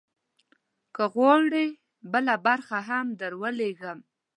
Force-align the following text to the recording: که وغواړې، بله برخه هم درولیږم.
که 0.95 1.03
وغواړې، 1.09 1.67
بله 2.11 2.33
برخه 2.45 2.77
هم 2.89 3.05
درولیږم. 3.21 3.99